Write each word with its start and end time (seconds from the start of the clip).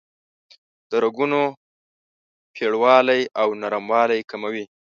د 0.89 0.91
رګونو 1.03 1.41
پیړوالی 2.53 3.21
او 3.41 3.47
نرموالی 3.61 4.19
کموي. 4.31 4.65